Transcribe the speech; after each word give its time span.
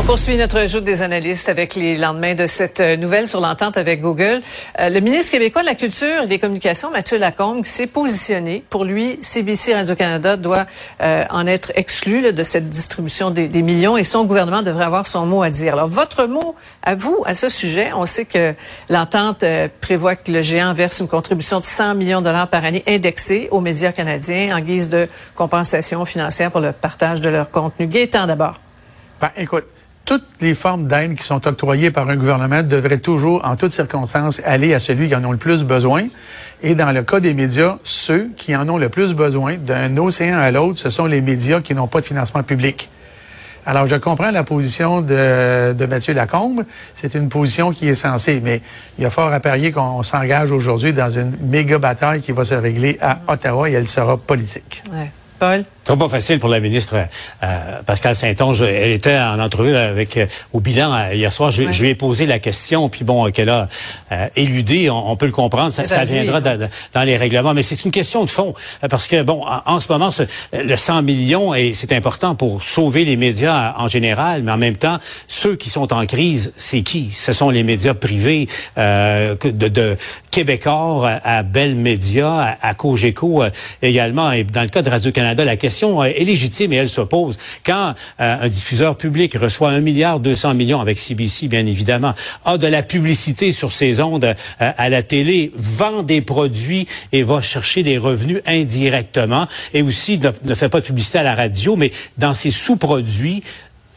On 0.00 0.02
poursuit 0.02 0.38
notre 0.38 0.66
joute 0.66 0.84
des 0.84 1.02
analystes 1.02 1.50
avec 1.50 1.74
les 1.74 1.94
lendemains 1.94 2.34
de 2.34 2.46
cette 2.46 2.80
euh, 2.80 2.96
nouvelle 2.96 3.28
sur 3.28 3.38
l'entente 3.38 3.76
avec 3.76 4.00
Google. 4.00 4.40
Euh, 4.78 4.88
le 4.88 4.98
ministre 5.00 5.30
québécois 5.30 5.60
de 5.60 5.66
la 5.66 5.74
Culture 5.74 6.22
et 6.22 6.26
des 6.26 6.38
Communications, 6.38 6.90
Mathieu 6.90 7.18
Lacombe, 7.18 7.66
s'est 7.66 7.86
positionné. 7.86 8.64
Pour 8.70 8.86
lui, 8.86 9.18
CBC 9.20 9.74
Radio-Canada 9.74 10.38
doit 10.38 10.64
euh, 11.02 11.24
en 11.28 11.46
être 11.46 11.70
exclu 11.74 12.32
de 12.32 12.42
cette 12.42 12.70
distribution 12.70 13.30
des, 13.30 13.46
des, 13.46 13.60
millions 13.60 13.98
et 13.98 14.02
son 14.02 14.24
gouvernement 14.24 14.62
devrait 14.62 14.86
avoir 14.86 15.06
son 15.06 15.26
mot 15.26 15.42
à 15.42 15.50
dire. 15.50 15.74
Alors, 15.74 15.88
votre 15.88 16.24
mot 16.24 16.54
à 16.82 16.94
vous 16.94 17.22
à 17.26 17.34
ce 17.34 17.50
sujet, 17.50 17.90
on 17.94 18.06
sait 18.06 18.24
que 18.24 18.54
l'entente 18.88 19.44
prévoit 19.82 20.16
que 20.16 20.32
le 20.32 20.40
géant 20.40 20.72
verse 20.72 21.00
une 21.00 21.08
contribution 21.08 21.58
de 21.58 21.64
100 21.64 21.94
millions 21.94 22.20
de 22.20 22.24
dollars 22.24 22.48
par 22.48 22.64
année 22.64 22.82
indexée 22.88 23.48
aux 23.50 23.60
médias 23.60 23.92
canadiens 23.92 24.56
en 24.56 24.60
guise 24.60 24.88
de 24.88 25.08
compensation 25.34 26.06
financière 26.06 26.50
pour 26.50 26.62
le 26.62 26.72
partage 26.72 27.20
de 27.20 27.28
leur 27.28 27.50
contenu. 27.50 27.86
Gaétan 27.86 28.26
d'abord. 28.26 28.54
Ben, 29.20 29.30
écoute, 29.36 29.66
toutes 30.04 30.24
les 30.40 30.54
formes 30.54 30.86
d'aide 30.86 31.14
qui 31.14 31.22
sont 31.22 31.46
octroyées 31.46 31.90
par 31.90 32.08
un 32.08 32.16
gouvernement 32.16 32.62
devraient 32.62 32.98
toujours, 32.98 33.44
en 33.44 33.56
toutes 33.56 33.72
circonstances, 33.72 34.40
aller 34.44 34.74
à 34.74 34.80
celui 34.80 35.08
qui 35.08 35.14
en 35.14 35.22
a 35.22 35.30
le 35.30 35.36
plus 35.36 35.64
besoin. 35.64 36.08
Et 36.62 36.74
dans 36.74 36.90
le 36.92 37.02
cas 37.02 37.20
des 37.20 37.32
médias, 37.32 37.78
ceux 37.84 38.30
qui 38.36 38.56
en 38.56 38.68
ont 38.68 38.78
le 38.78 38.88
plus 38.88 39.14
besoin, 39.14 39.56
d'un 39.56 39.96
océan 39.98 40.38
à 40.38 40.50
l'autre, 40.50 40.78
ce 40.78 40.90
sont 40.90 41.06
les 41.06 41.20
médias 41.20 41.60
qui 41.60 41.74
n'ont 41.74 41.86
pas 41.86 42.00
de 42.00 42.06
financement 42.06 42.42
public. 42.42 42.90
Alors, 43.66 43.86
je 43.86 43.96
comprends 43.96 44.30
la 44.30 44.42
position 44.42 45.02
de, 45.02 45.74
de 45.74 45.86
Mathieu 45.86 46.14
Lacombe. 46.14 46.64
C'est 46.94 47.14
une 47.14 47.28
position 47.28 47.72
qui 47.72 47.88
est 47.88 47.94
censée, 47.94 48.40
mais 48.42 48.62
il 48.98 49.04
y 49.04 49.06
a 49.06 49.10
fort 49.10 49.32
à 49.32 49.38
parier 49.38 49.70
qu'on 49.70 50.02
s'engage 50.02 50.50
aujourd'hui 50.50 50.92
dans 50.92 51.10
une 51.10 51.36
méga 51.42 51.78
bataille 51.78 52.20
qui 52.22 52.32
va 52.32 52.44
se 52.44 52.54
régler 52.54 52.98
à 53.00 53.20
Ottawa 53.28 53.68
et 53.68 53.74
elle 53.74 53.88
sera 53.88 54.16
politique. 54.16 54.82
Paul? 55.40 55.64
C'est 55.84 55.98
pas 55.98 56.08
facile 56.08 56.38
pour 56.38 56.50
la 56.50 56.60
ministre 56.60 56.94
euh, 57.42 57.82
Pascal 57.84 58.14
Saint-Onge. 58.14 58.62
Elle 58.62 58.92
était 58.92 59.16
en 59.16 59.40
entrevue 59.40 59.74
avec 59.74 60.16
euh, 60.18 60.26
au 60.52 60.60
bilan 60.60 60.92
euh, 60.94 61.14
hier 61.14 61.32
soir. 61.32 61.50
Je, 61.50 61.64
ouais. 61.64 61.72
je, 61.72 61.82
lui 61.82 61.88
ai 61.88 61.94
posé 61.94 62.26
la 62.26 62.38
question, 62.38 62.88
puis 62.88 63.02
bon, 63.02 63.28
qu'elle 63.32 63.48
a 63.48 63.66
euh, 64.12 64.28
éludé. 64.36 64.88
On, 64.90 65.10
on, 65.10 65.16
peut 65.16 65.26
le 65.26 65.32
comprendre. 65.32 65.72
Ça, 65.72 65.88
ça 65.88 66.04
viendra 66.04 66.40
dans, 66.40 66.68
dans 66.92 67.02
les 67.02 67.16
règlements, 67.16 67.54
mais 67.54 67.62
c'est 67.62 67.84
une 67.84 67.90
question 67.90 68.24
de 68.24 68.30
fond 68.30 68.54
parce 68.88 69.08
que 69.08 69.22
bon, 69.22 69.42
en, 69.44 69.62
en 69.64 69.80
ce 69.80 69.90
moment, 69.90 70.10
ce, 70.10 70.22
le 70.52 70.76
100 70.76 71.02
millions 71.02 71.54
et 71.54 71.72
c'est 71.74 71.92
important 71.92 72.34
pour 72.34 72.62
sauver 72.62 73.04
les 73.04 73.16
médias 73.16 73.74
en 73.78 73.88
général, 73.88 74.42
mais 74.42 74.52
en 74.52 74.58
même 74.58 74.76
temps, 74.76 74.98
ceux 75.26 75.56
qui 75.56 75.70
sont 75.70 75.92
en 75.92 76.06
crise, 76.06 76.52
c'est 76.56 76.82
qui? 76.82 77.10
Ce 77.10 77.32
sont 77.32 77.50
les 77.50 77.64
médias 77.64 77.94
privés 77.94 78.48
de, 78.76 79.68
de 79.68 79.96
Québécois 80.30 81.20
à 81.24 81.42
Bell 81.42 81.74
Media, 81.74 82.32
à, 82.32 82.68
à 82.68 82.74
Cogeco 82.74 83.42
également, 83.82 84.32
et 84.32 84.44
dans 84.44 84.62
le 84.62 84.68
cas 84.68 84.82
de 84.82 84.90
Radio 84.90 85.12
Canada, 85.12 85.44
la 85.44 85.56
question 85.56 86.02
est 86.02 86.24
légitime 86.24 86.72
et 86.72 86.76
elle 86.76 86.88
se 86.88 87.00
pose. 87.00 87.38
Quand 87.64 87.94
euh, 88.20 88.36
un 88.42 88.48
diffuseur 88.48 88.96
public 88.96 89.36
reçoit 89.36 89.70
un 89.70 89.80
milliard 89.80 90.20
200 90.20 90.54
millions 90.54 90.80
avec 90.80 90.98
CBC, 90.98 91.48
bien 91.48 91.66
évidemment, 91.66 92.14
a 92.44 92.58
de 92.58 92.66
la 92.66 92.82
publicité 92.82 93.52
sur 93.52 93.72
ses 93.72 94.00
ondes 94.00 94.24
euh, 94.24 94.34
à 94.58 94.88
la 94.88 95.02
télé, 95.02 95.52
vend 95.56 96.02
des 96.02 96.20
produits 96.20 96.86
et 97.12 97.22
va 97.22 97.40
chercher 97.40 97.82
des 97.82 97.98
revenus 97.98 98.40
indirectement, 98.46 99.46
et 99.74 99.82
aussi 99.82 100.18
ne, 100.18 100.30
ne 100.44 100.54
fait 100.54 100.68
pas 100.68 100.80
de 100.80 100.86
publicité 100.86 101.18
à 101.18 101.22
la 101.22 101.34
radio, 101.34 101.76
mais 101.76 101.92
dans 102.18 102.34
ses 102.34 102.50
sous-produits, 102.50 103.42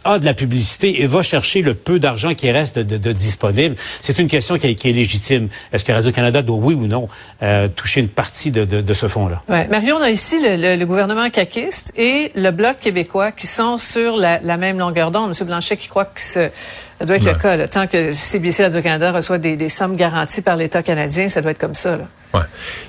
a 0.04 0.20
de 0.20 0.26
la 0.26 0.34
publicité 0.34 1.02
et 1.02 1.08
va 1.08 1.22
chercher 1.22 1.62
le 1.62 1.74
peu 1.74 2.00
d'argent 2.00 2.34
qui 2.34 2.52
reste 2.52 2.78
de, 2.78 2.84
de, 2.84 2.98
de 2.98 3.12
disponible. 3.12 3.76
C'est 4.02 4.20
une 4.20 4.28
question 4.28 4.58
qui 4.58 4.68
est, 4.68 4.76
qui 4.76 4.90
est 4.90 4.94
légitime. 4.94 5.50
Est-ce 5.72 5.84
que 5.86 5.92
Radio-Canada 5.92 6.42
doit, 6.42 6.58
oui 6.58 6.74
ou 6.74 6.88
non, 6.88 7.08
euh, 7.42 7.68
toucher 7.68 8.02
une 8.02 8.10
partie 8.10 8.52
de, 8.52 8.66
de 8.66 8.94
ce 8.94 9.08
fonds-là? 9.08 9.42
Ouais. 9.50 9.68
Marion, 9.68 9.98
on 9.98 10.02
a 10.02 10.10
ici 10.10 10.40
le, 10.42 10.56
le, 10.56 10.76
le, 10.76 10.86
gouvernement 10.86 11.30
caquiste 11.30 11.92
et 11.96 12.32
le 12.36 12.52
Bloc 12.52 12.80
québécois 12.80 13.32
qui 13.32 13.48
sont 13.48 13.78
sur 13.78 14.18
la, 14.18 14.40
la 14.40 14.58
même 14.58 14.80
longueur 14.80 15.12
d'onde. 15.12 15.34
M. 15.38 15.48
Blanchet 15.48 15.78
qui 15.78 15.88
croit 15.88 16.06
que 16.06 16.22
ce, 16.22 16.50
ça 17.00 17.06
doit 17.06 17.16
être 17.16 17.26
ouais. 17.26 17.34
le 17.34 17.40
cas. 17.40 17.58
Là. 17.58 17.68
Tant 17.68 17.88
que 17.88 18.12
CBC 18.12 18.64
Radio-Canada 18.64 19.12
reçoit 19.12 19.38
des, 19.38 19.56
des, 19.56 19.70
sommes 19.70 19.96
garanties 19.96 20.42
par 20.42 20.56
l'État 20.56 20.84
canadien, 20.84 21.30
ça 21.30 21.42
doit 21.42 21.52
être 21.52 21.60
comme 21.60 21.76
ça. 21.76 21.98
Là. 21.98 22.08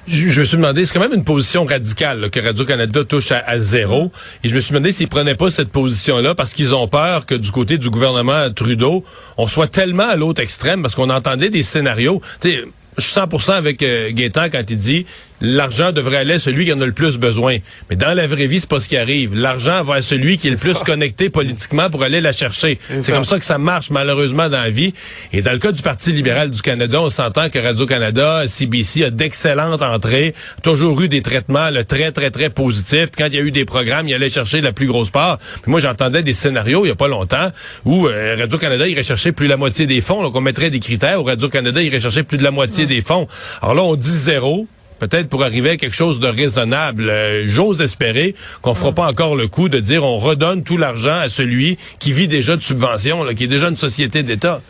Je, 0.06 0.40
me 0.40 0.44
suis 0.44 0.56
demandé, 0.56 0.86
c'est 0.86 0.94
quand 0.94 1.00
même 1.00 1.14
une 1.14 1.24
position 1.24 1.64
radicale 1.64 2.30
que 2.30 2.40
Radio-Canada 2.40 3.04
touche 3.04 3.30
à, 3.32 3.58
zéro. 3.58 4.10
Et 4.42 4.48
je 4.48 4.54
me 4.54 4.60
suis 4.60 4.72
demandé 4.72 4.92
s'ils 4.92 5.08
prenaient 5.08 5.34
pas 5.34 5.50
cette 5.50 5.70
position-là 5.70 6.34
parce 6.34 6.54
qu'ils 6.54 6.74
ont 6.74 6.88
peur 6.88 7.26
que 7.26 7.34
du 7.34 7.50
côté 7.50 7.78
du 7.78 7.90
gouvernement 7.90 8.50
Trudeau, 8.52 9.04
on 9.36 9.46
soit 9.46 9.68
tellement 9.68 10.08
à 10.08 10.16
l'autre 10.16 10.40
extrême 10.40 10.82
parce 10.82 10.94
qu'on 10.94 11.10
entendait 11.10 11.50
des 11.50 11.62
scénarios. 11.62 12.20
Je 12.42 12.62
suis 12.98 13.20
100% 13.20 13.52
avec 13.52 13.82
euh, 13.82 14.10
quand 14.52 14.70
il 14.70 14.76
dit 14.76 15.06
l'argent 15.40 15.92
devrait 15.92 16.18
aller 16.18 16.34
à 16.34 16.38
celui 16.38 16.64
qui 16.64 16.72
en 16.72 16.80
a 16.80 16.86
le 16.86 16.92
plus 16.92 17.18
besoin. 17.18 17.58
Mais 17.90 17.96
dans 17.96 18.14
la 18.14 18.26
vraie 18.26 18.46
vie, 18.46 18.60
c'est 18.60 18.68
pas 18.68 18.80
ce 18.80 18.88
qui 18.88 18.96
arrive. 18.96 19.34
L'argent 19.34 19.82
va 19.84 19.96
à 19.96 20.02
celui 20.02 20.38
qui 20.38 20.48
est 20.48 20.52
le 20.52 20.56
plus 20.56 20.78
connecté 20.78 21.30
politiquement 21.30 21.90
pour 21.90 22.02
aller 22.02 22.20
la 22.20 22.32
chercher. 22.32 22.78
C'est 23.00 23.12
comme 23.12 23.24
ça 23.24 23.38
que 23.38 23.44
ça 23.44 23.58
marche 23.58 23.90
malheureusement 23.90 24.48
dans 24.48 24.62
la 24.62 24.70
vie. 24.70 24.94
Et 25.32 25.42
dans 25.42 25.52
le 25.52 25.58
cas 25.58 25.72
du 25.72 25.82
Parti 25.82 26.12
libéral 26.12 26.50
du 26.50 26.62
Canada, 26.62 27.00
on 27.00 27.10
s'entend 27.10 27.48
que 27.48 27.58
Radio-Canada, 27.58 28.44
CBC 28.48 29.04
a 29.04 29.10
d'excellentes 29.10 29.82
entrées, 29.82 30.34
toujours 30.62 31.00
eu 31.00 31.08
des 31.08 31.22
traitements 31.22 31.70
là, 31.70 31.84
très, 31.84 32.12
très, 32.12 32.30
très 32.30 32.50
positifs. 32.50 33.10
Puis 33.10 33.22
quand 33.24 33.26
il 33.26 33.34
y 33.34 33.38
a 33.38 33.42
eu 33.42 33.50
des 33.50 33.64
programmes, 33.64 34.08
il 34.08 34.14
allait 34.14 34.30
chercher 34.30 34.60
la 34.60 34.72
plus 34.72 34.86
grosse 34.86 35.10
part. 35.10 35.38
Puis 35.62 35.70
moi, 35.70 35.80
j'entendais 35.80 36.22
des 36.22 36.32
scénarios 36.32 36.84
il 36.84 36.88
y 36.88 36.92
a 36.92 36.96
pas 36.96 37.08
longtemps 37.08 37.50
où 37.84 38.06
euh, 38.06 38.36
Radio-Canada 38.38 38.88
irait 38.88 39.02
chercher 39.02 39.32
plus 39.32 39.46
de 39.46 39.50
la 39.50 39.56
moitié 39.56 39.86
des 39.86 40.00
fonds. 40.00 40.22
Donc 40.22 40.34
on 40.36 40.40
mettrait 40.40 40.70
des 40.70 40.80
critères 40.80 41.20
où 41.20 41.24
Radio-Canada 41.24 41.82
irait 41.82 42.00
chercher 42.00 42.22
plus 42.22 42.38
de 42.38 42.44
la 42.44 42.50
moitié 42.50 42.86
des 42.86 43.02
fonds. 43.02 43.26
Alors 43.62 43.74
là, 43.74 43.82
on 43.82 43.96
dit 43.96 44.08
zéro 44.08 44.66
peut-être 44.98 45.28
pour 45.28 45.44
arriver 45.44 45.70
à 45.70 45.76
quelque 45.76 45.94
chose 45.94 46.20
de 46.20 46.28
raisonnable. 46.28 47.08
Euh, 47.08 47.44
J'ose 47.48 47.80
espérer 47.82 48.34
qu'on 48.62 48.74
fera 48.74 48.92
pas 48.92 49.06
encore 49.08 49.36
le 49.36 49.48
coup 49.48 49.68
de 49.68 49.80
dire 49.80 50.04
on 50.04 50.18
redonne 50.18 50.62
tout 50.62 50.76
l'argent 50.76 51.14
à 51.20 51.28
celui 51.28 51.78
qui 51.98 52.12
vit 52.12 52.28
déjà 52.28 52.56
de 52.56 52.62
subventions, 52.62 53.24
là, 53.24 53.34
qui 53.34 53.44
est 53.44 53.48
déjà 53.48 53.68
une 53.68 53.76
société 53.76 54.22
d'État. 54.22 54.60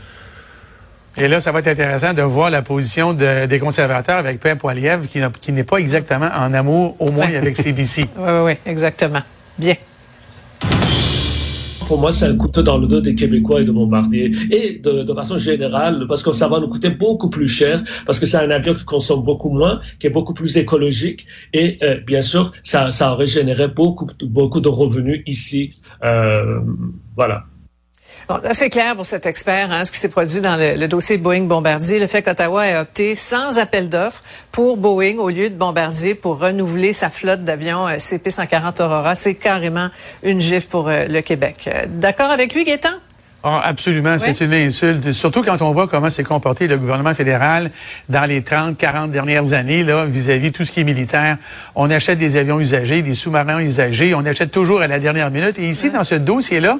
Et 1.16 1.28
là, 1.28 1.40
ça 1.40 1.52
va 1.52 1.60
être 1.60 1.68
intéressant 1.68 2.12
de 2.12 2.22
voir 2.22 2.50
la 2.50 2.62
position 2.62 3.12
de, 3.14 3.46
des 3.46 3.58
conservateurs 3.60 4.16
avec 4.18 4.40
Pierre 4.40 4.58
Poilievre, 4.58 5.06
qui, 5.08 5.20
qui 5.40 5.52
n'est 5.52 5.62
pas 5.62 5.76
exactement 5.76 6.28
en 6.36 6.52
amour, 6.52 6.96
au 6.98 7.12
moins 7.12 7.32
avec 7.32 7.56
CBC. 7.60 8.06
oui, 8.16 8.22
oui, 8.26 8.40
oui, 8.46 8.52
exactement. 8.66 9.22
Bien 9.58 9.76
pour 11.86 11.98
moi, 11.98 12.12
c'est 12.12 12.26
un 12.26 12.36
couteau 12.36 12.62
dans 12.62 12.78
le 12.78 12.86
dos 12.86 13.00
des 13.00 13.14
Québécois 13.14 13.60
et 13.60 13.64
de 13.64 13.72
Bombardier. 13.72 14.32
Et 14.50 14.78
de, 14.78 15.14
façon 15.14 15.38
générale, 15.38 16.06
parce 16.08 16.22
que 16.22 16.32
ça 16.32 16.48
va 16.48 16.60
nous 16.60 16.68
coûter 16.68 16.90
beaucoup 16.90 17.30
plus 17.30 17.48
cher, 17.48 17.82
parce 18.06 18.18
que 18.18 18.26
c'est 18.26 18.38
un 18.38 18.50
avion 18.50 18.74
qui 18.74 18.84
consomme 18.84 19.22
beaucoup 19.22 19.50
moins, 19.50 19.80
qui 19.98 20.06
est 20.06 20.10
beaucoup 20.10 20.34
plus 20.34 20.56
écologique. 20.56 21.26
Et 21.52 21.78
euh, 21.82 22.00
bien 22.00 22.22
sûr, 22.22 22.52
ça, 22.62 22.90
ça 22.90 23.12
aurait 23.12 23.26
généré 23.26 23.68
beaucoup, 23.68 24.06
beaucoup 24.22 24.60
de 24.60 24.68
revenus 24.68 25.22
ici. 25.26 25.80
Euh, 26.04 26.60
voilà. 27.16 27.44
Bon, 28.28 28.40
c'est 28.52 28.70
clair 28.70 28.96
pour 28.96 29.04
cet 29.04 29.26
expert, 29.26 29.70
hein, 29.70 29.84
ce 29.84 29.92
qui 29.92 29.98
s'est 29.98 30.08
produit 30.08 30.40
dans 30.40 30.56
le, 30.56 30.76
le, 30.76 30.88
dossier 30.88 31.18
Boeing-Bombardier, 31.18 31.98
le 31.98 32.06
fait 32.06 32.22
qu'Ottawa 32.22 32.66
ait 32.66 32.78
opté 32.78 33.14
sans 33.14 33.58
appel 33.58 33.90
d'offres 33.90 34.22
pour 34.50 34.78
Boeing 34.78 35.18
au 35.18 35.28
lieu 35.28 35.50
de 35.50 35.54
Bombardier 35.54 36.14
pour 36.14 36.38
renouveler 36.38 36.94
sa 36.94 37.10
flotte 37.10 37.44
d'avions 37.44 37.86
euh, 37.86 37.96
CP-140 37.96 38.82
Aurora, 38.82 39.14
c'est 39.14 39.34
carrément 39.34 39.88
une 40.22 40.40
gifle 40.40 40.68
pour 40.68 40.88
euh, 40.88 41.04
le 41.06 41.20
Québec. 41.20 41.68
Euh, 41.68 41.84
d'accord 41.88 42.30
avec 42.30 42.54
lui, 42.54 42.64
Gaétan? 42.64 42.90
Oh, 43.46 43.58
absolument, 43.62 44.14
oui. 44.14 44.20
c'est 44.22 44.42
une 44.42 44.54
insulte. 44.54 45.12
Surtout 45.12 45.42
quand 45.42 45.60
on 45.60 45.72
voit 45.72 45.86
comment 45.86 46.08
s'est 46.08 46.24
comporté 46.24 46.66
le 46.66 46.78
gouvernement 46.78 47.14
fédéral 47.14 47.70
dans 48.08 48.24
les 48.24 48.42
30, 48.42 48.78
40 48.78 49.10
dernières 49.10 49.52
années 49.52 49.84
là 49.84 50.06
vis-à-vis 50.06 50.48
-vis 50.48 50.52
tout 50.52 50.64
ce 50.64 50.72
qui 50.72 50.80
est 50.80 50.84
militaire. 50.84 51.36
On 51.74 51.90
achète 51.90 52.18
des 52.18 52.38
avions 52.38 52.58
usagés, 52.58 53.02
des 53.02 53.12
sous-marins 53.12 53.60
usagés, 53.60 54.14
on 54.14 54.24
achète 54.24 54.50
toujours 54.50 54.80
à 54.80 54.86
la 54.86 54.98
dernière 54.98 55.30
minute. 55.30 55.58
Et 55.58 55.68
ici, 55.68 55.88
oui. 55.88 55.92
dans 55.92 56.04
ce 56.04 56.14
dossier-là, 56.14 56.78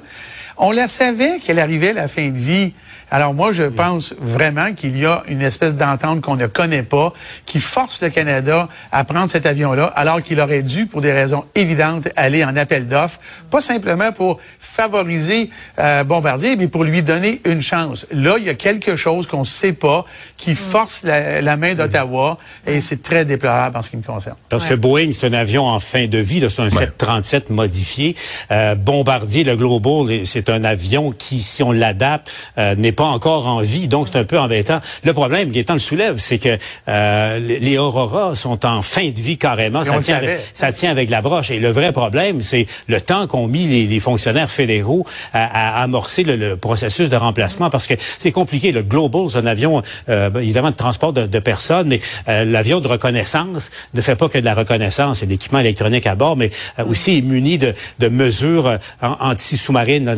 On 0.56 0.70
la 0.70 0.88
savait 0.88 1.38
qu'elle 1.40 1.58
arrivait 1.58 1.90
à 1.90 1.94
la 1.94 2.08
fin 2.08 2.28
de 2.28 2.38
vie. 2.38 2.72
Alors 3.10 3.34
moi, 3.34 3.52
je 3.52 3.64
pense 3.64 4.14
vraiment 4.18 4.72
qu'il 4.72 4.98
y 4.98 5.06
a 5.06 5.22
une 5.28 5.42
espèce 5.42 5.76
d'entente 5.76 6.20
qu'on 6.20 6.36
ne 6.36 6.46
connaît 6.46 6.82
pas, 6.82 7.12
qui 7.46 7.60
force 7.60 8.00
le 8.02 8.10
Canada 8.10 8.68
à 8.90 9.04
prendre 9.04 9.30
cet 9.30 9.46
avion-là, 9.46 9.84
alors 9.94 10.22
qu'il 10.22 10.40
aurait 10.40 10.62
dû, 10.62 10.86
pour 10.86 11.00
des 11.00 11.12
raisons 11.12 11.44
évidentes, 11.54 12.08
aller 12.16 12.44
en 12.44 12.56
appel 12.56 12.88
d'offres, 12.88 13.20
pas 13.50 13.60
simplement 13.60 14.10
pour 14.10 14.40
favoriser 14.58 15.50
euh, 15.78 16.02
Bombardier, 16.02 16.56
mais 16.56 16.66
pour 16.66 16.82
lui 16.82 17.02
donner 17.02 17.40
une 17.44 17.62
chance. 17.62 18.06
Là, 18.10 18.36
il 18.38 18.44
y 18.44 18.48
a 18.48 18.54
quelque 18.54 18.96
chose 18.96 19.26
qu'on 19.26 19.40
ne 19.40 19.44
sait 19.44 19.74
pas 19.74 20.04
qui 20.36 20.52
mm. 20.52 20.56
force 20.56 21.02
la, 21.04 21.56
main 21.56 21.74
d'Ottawa, 21.74 22.38
et 22.66 22.80
c'est 22.80 23.02
très 23.02 23.24
déplorable 23.24 23.76
en 23.76 23.82
ce 23.82 23.90
qui 23.90 23.96
me 23.96 24.02
concerne. 24.02 24.36
Parce 24.48 24.64
que 24.64 24.74
Boeing, 24.74 25.12
c'est 25.12 25.28
un 25.28 25.34
avion 25.34 25.66
en 25.66 25.78
fin 25.78 26.06
de 26.06 26.18
vie, 26.18 26.44
c'est 26.48 26.62
un 26.62 26.70
737 26.70 27.50
modifié. 27.50 28.16
Euh, 28.50 28.74
Bombardier, 28.74 29.44
le 29.44 29.56
Global, 29.56 30.26
c'est 30.26 30.44
un 30.49 30.64
avion 30.64 31.12
qui, 31.17 31.41
si 31.41 31.62
on 31.62 31.73
l'adapte, 31.73 32.32
euh, 32.58 32.75
n'est 32.75 32.93
pas 32.93 33.05
encore 33.05 33.46
en 33.46 33.61
vie, 33.61 33.88
donc 33.88 34.08
c'est 34.11 34.19
un 34.19 34.25
peu 34.25 34.38
embêtant. 34.38 34.81
Le 35.05 35.12
problème, 35.12 35.50
Gaétan 35.50 35.75
le 35.75 35.81
soulève, 35.81 36.17
c'est 36.19 36.38
que 36.38 36.58
euh, 36.88 37.38
les 37.38 37.79
Aurora 37.79 38.35
sont 38.35 38.64
en 38.67 38.82
fin 38.82 39.11
de 39.11 39.20
vie 39.20 39.38
carrément. 39.38 39.85
Ça 39.85 39.99
tient, 40.00 40.17
avec, 40.17 40.41
ça 40.52 40.73
tient, 40.73 40.91
avec, 40.91 41.11
la 41.11 41.23
broche. 41.23 41.50
Et 41.50 41.58
le 41.58 41.70
vrai 41.70 41.93
problème, 41.93 42.43
c'est 42.43 42.67
le 42.88 43.00
temps 43.00 43.26
qu'ont 43.26 43.46
mis 43.46 43.87
les, 43.87 44.00
fonctionnaires 44.00 44.50
fédéraux 44.50 45.06
à, 45.32 45.82
amorcer 45.82 46.25
le, 46.25 46.56
processus 46.56 47.08
de 47.08 47.17
remplacement, 47.17 47.70
parce 47.70 47.87
que 47.87 47.94
c'est 48.19 48.32
compliqué. 48.32 48.73
Le 48.73 48.82
Global, 48.82 49.26
c'est 49.31 49.38
un 49.38 49.47
avion, 49.47 49.82
euh, 50.08 50.31
évidemment, 50.37 50.70
de 50.70 50.76
transport 50.76 51.12
de, 51.12 51.38
personnes, 51.38 51.88
mais 51.88 52.00
euh, 52.29 52.44
l'avion 52.44 52.81
de 52.81 52.88
reconnaissance 52.88 53.70
ne 53.93 54.00
fait 54.00 54.17
pas 54.17 54.29
que 54.29 54.38
de 54.38 54.44
la 54.44 54.55
reconnaissance 54.55 55.23
et 55.23 55.26
d'équipements 55.26 55.58
électroniques 55.58 56.06
à 56.06 56.14
bord, 56.14 56.37
mais 56.37 56.50
aussi 56.87 57.19
est 57.19 57.23
muni 57.23 57.58
de, 57.58 57.75
de 57.99 58.08
mesures 58.08 58.79
anti-sous-marines, 59.02 60.14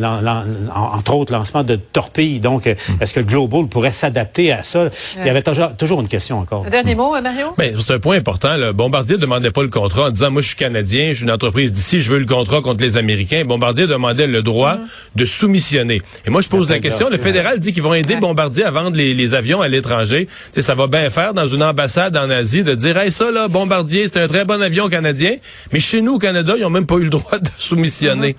entre 0.73 1.13
autres 1.13 1.33
lancement 1.33 1.63
de 1.63 1.75
torpilles. 1.75 2.39
Donc, 2.39 2.67
Mm. 2.67 3.01
Est-ce 3.01 3.13
que 3.13 3.19
le 3.19 3.25
Global 3.25 3.67
pourrait 3.67 3.91
s'adapter 3.91 4.51
à 4.51 4.63
ça? 4.63 4.89
Il 5.17 5.25
y 5.25 5.29
avait 5.29 5.43
toujours, 5.77 6.01
une 6.01 6.07
question 6.07 6.39
encore. 6.39 6.65
Un 6.65 6.69
dernier 6.69 6.95
mot, 6.95 7.19
Mario? 7.21 7.53
Ben, 7.57 7.75
c'est 7.79 7.93
un 7.93 7.99
point 7.99 8.17
important. 8.17 8.55
Le 8.57 8.73
Bombardier 8.73 9.15
ne 9.15 9.21
demandait 9.21 9.51
pas 9.51 9.63
le 9.63 9.69
contrat 9.69 10.07
en 10.07 10.09
disant, 10.09 10.31
moi, 10.31 10.41
je 10.41 10.47
suis 10.47 10.55
Canadien, 10.55 11.09
je 11.09 11.17
suis 11.17 11.23
une 11.23 11.31
entreprise 11.31 11.71
d'ici, 11.71 12.01
je 12.01 12.11
veux 12.11 12.19
le 12.19 12.25
contrat 12.25 12.61
contre 12.61 12.83
les 12.83 12.97
Américains. 12.97 13.45
Bombardier 13.45 13.87
demandait 13.87 14.27
le 14.27 14.41
droit 14.41 14.75
mm. 14.75 14.87
de 15.15 15.25
soumissionner. 15.25 16.01
Et 16.25 16.29
moi, 16.29 16.41
je 16.41 16.49
pose 16.49 16.69
la 16.69 16.79
question. 16.79 17.09
Le 17.09 17.17
fédéral 17.17 17.59
dit 17.59 17.73
qu'ils 17.73 17.83
vont 17.83 17.93
aider 17.93 18.15
Bombardier 18.17 18.63
à 18.63 18.71
vendre 18.71 18.97
les, 18.97 19.33
avions 19.33 19.61
à 19.61 19.67
l'étranger. 19.67 20.27
Ça 20.57 20.75
va 20.75 20.87
bien 20.87 21.09
faire 21.09 21.33
dans 21.33 21.47
une 21.47 21.63
ambassade 21.63 22.15
en 22.17 22.29
Asie 22.29 22.63
de 22.63 22.75
dire, 22.75 22.97
hey, 22.97 23.11
ça, 23.11 23.31
là, 23.31 23.47
Bombardier, 23.47 24.07
c'est 24.11 24.21
un 24.21 24.27
très 24.27 24.45
bon 24.45 24.61
avion 24.61 24.89
canadien. 24.89 25.35
Mais 25.71 25.79
chez 25.79 26.01
nous, 26.01 26.15
au 26.15 26.19
Canada, 26.19 26.53
ils 26.57 26.61
n'ont 26.61 26.69
même 26.69 26.85
pas 26.85 26.95
eu 26.95 27.03
le 27.03 27.09
droit 27.09 27.37
de 27.37 27.49
soumissionner. 27.57 28.35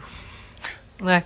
Mm-hmm. 1.02 1.06
Ouais. 1.06 1.22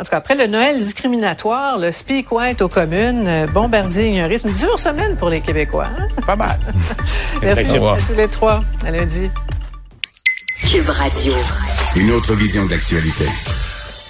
En 0.00 0.04
tout 0.04 0.10
cas, 0.10 0.18
après 0.18 0.36
le 0.36 0.46
Noël 0.46 0.76
discriminatoire, 0.76 1.76
le 1.76 1.90
speak 1.90 2.30
white 2.30 2.62
aux 2.62 2.68
communes, 2.68 3.26
euh, 3.26 3.46
Bombardier 3.48 4.10
ignoré, 4.10 4.38
c'est 4.38 4.46
une 4.46 4.54
dure 4.54 4.78
semaine 4.78 5.16
pour 5.16 5.28
les 5.28 5.40
Québécois. 5.40 5.88
Hein? 5.98 6.06
Pas 6.24 6.36
mal. 6.36 6.58
Merci 7.42 7.76
à 7.76 7.96
tous 8.06 8.14
les 8.16 8.28
trois. 8.28 8.60
À 8.86 8.92
lundi. 8.92 9.28
Cube 10.70 10.88
Radio. 10.88 11.32
Une 11.96 12.12
autre 12.12 12.34
vision 12.34 12.64
d'actualité. 12.66 13.24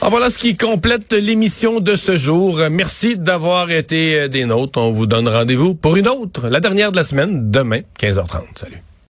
Ah, 0.02 0.11
voilà 0.11 0.29
ce 0.29 0.38
qui 0.38 0.58
complète 0.58 1.14
l'émission 1.14 1.81
de 1.81 1.96
ce 1.96 2.19
jour. 2.19 2.61
Merci 2.70 3.17
d'avoir 3.17 3.70
été 3.70 4.14
euh, 4.14 4.29
des 4.29 4.44
nôtres. 4.44 4.79
On 4.79 4.93
vous 4.93 5.06
donne 5.06 5.26
rendez-vous 5.26 5.75
pour 5.75 5.96
une 5.96 6.06
autre, 6.06 6.49
la 6.49 6.61
dernière 6.61 6.93
de 6.93 6.96
la 6.96 7.05
semaine, 7.05 7.50
demain, 7.50 7.81
15h30. 7.99 8.43
Salut. 8.56 8.82